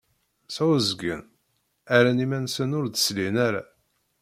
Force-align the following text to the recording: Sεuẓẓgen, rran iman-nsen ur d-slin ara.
Sεuẓẓgen, 0.55 1.21
rran 1.97 2.23
iman-nsen 2.25 2.75
ur 2.79 2.85
d-slin 2.87 3.35
ara. 3.47 3.63